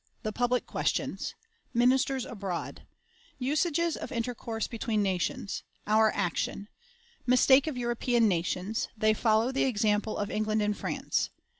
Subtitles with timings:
[0.23, 1.35] The Public Questions.
[1.75, 2.87] Ministers abroad.
[3.37, 5.61] Usages of Intercourse between Nations.
[5.85, 6.69] Our Action.
[7.27, 11.29] Mistake of European Nations; they follow the Example of England and France.